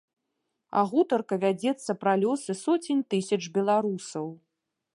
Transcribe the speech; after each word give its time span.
А 0.79 0.81
гутарка 0.93 1.37
вядзецца 1.43 1.95
пра 2.05 2.13
лёсы 2.23 2.51
соцень 2.63 3.05
тысяч 3.15 3.39
беларусаў. 3.59 4.27